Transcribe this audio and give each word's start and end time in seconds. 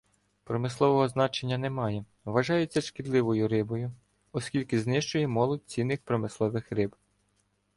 Промислового 0.45 1.07
значення 1.09 1.57
не 1.57 1.69
має, 1.69 2.05
вважається 2.25 2.81
шкідливою 2.81 3.47
рибою, 3.47 3.91
оскільки 4.31 4.79
знищує 4.79 5.27
молодь 5.27 5.63
цінних 5.65 5.99
промислових 6.01 6.71
риб. 6.71 6.95